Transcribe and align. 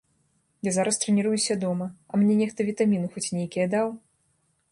Я 0.67 0.71
зараз 0.77 0.95
трэніруюся 1.03 1.57
дома, 1.65 1.89
а 2.11 2.21
мне 2.23 2.33
нехта 2.41 2.59
вітаміны 2.71 3.07
хоць 3.17 3.27
нейкія 3.39 3.67
даў? 3.77 3.87